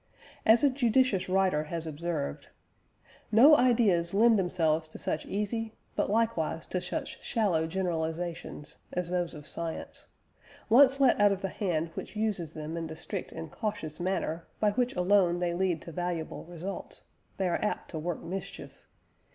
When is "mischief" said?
18.23-18.87